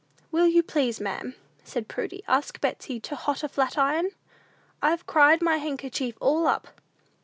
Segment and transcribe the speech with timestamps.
[0.31, 4.09] "Will you please, ma'am," said Prudy, "ask Betsey to hot a flatiron?
[4.81, 6.69] I've cried my handkerchief all up!"